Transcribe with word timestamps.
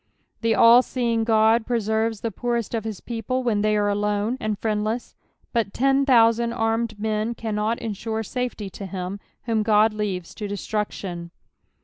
The 0.41 0.55
all 0.55 0.81
leeJDK 0.81 1.55
Ood 1.57 1.67
preserves 1.67 2.21
the 2.21 2.31
poorest 2.31 2.73
of 2.73 2.85
his 2.85 3.01
people 3.01 3.43
when 3.43 3.61
they 3.61 3.77
are 3.77 3.93
olnne 3.93 4.35
and 4.39 4.57
friend 4.57 4.83
len, 4.83 4.99
but 5.53 5.75
ten 5.75 6.07
thousand 6.07 6.53
armed 6.53 6.99
men 6.99 7.35
cannot 7.35 7.77
ensure 7.77 8.23
safety 8.23 8.71
to 8.71 8.87
him 8.87 9.19
whom 9.43 9.61
God 9.61 9.93
lenves 9.93 10.33
to 10.37 10.47
destruction. 10.47 11.29